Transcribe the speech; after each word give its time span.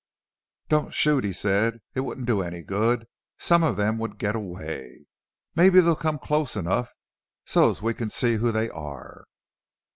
"Don't 0.67 0.95
shoot!" 0.95 1.23
he 1.23 1.31
said. 1.31 1.79
"It 1.93 1.99
wouldn't 1.99 2.25
do 2.25 2.41
any 2.41 2.63
good; 2.63 3.05
some 3.37 3.61
of 3.61 3.77
them 3.77 3.99
would 3.99 4.17
get 4.17 4.35
away. 4.35 5.05
Mebbe 5.55 5.73
they'll 5.75 5.95
come 5.95 6.17
close 6.17 6.55
enough 6.55 6.91
so's 7.45 7.83
we 7.83 7.93
can 7.93 8.09
see 8.09 8.37
who 8.37 8.51
they 8.51 8.71
are!" 8.71 9.25